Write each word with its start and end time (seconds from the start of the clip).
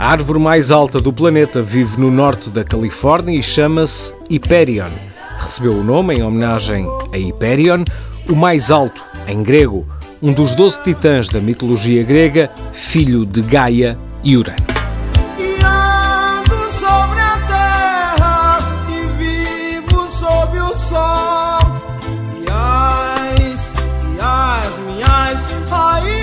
A 0.00 0.12
árvore 0.12 0.38
mais 0.38 0.70
alta 0.70 0.98
do 0.98 1.12
planeta 1.12 1.60
vive 1.60 2.00
no 2.00 2.10
norte 2.10 2.48
da 2.48 2.64
Califórnia 2.64 3.38
e 3.38 3.42
chama-se 3.42 4.14
Hyperion. 4.30 4.88
Recebeu 5.36 5.74
o 5.74 5.84
nome 5.84 6.14
em 6.14 6.22
homenagem 6.22 6.86
a 7.12 7.18
Hyperion, 7.18 7.84
o 8.26 8.34
mais 8.34 8.70
alto 8.70 9.04
em 9.28 9.42
grego, 9.42 9.86
um 10.22 10.32
dos 10.32 10.54
doze 10.54 10.82
titãs 10.82 11.28
da 11.28 11.38
mitologia 11.38 12.02
grega, 12.02 12.50
filho 12.72 13.26
de 13.26 13.42
Gaia 13.42 13.98
e 14.24 14.38
Urano. 14.38 14.56
sol. 20.76 21.60
As, 22.48 23.70
as 24.18 24.78
minhas 24.78 25.46
raízes. 25.68 26.19